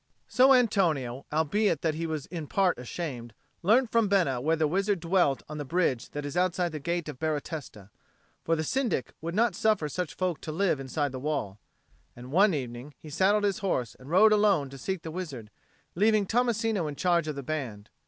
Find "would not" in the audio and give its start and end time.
9.21-9.53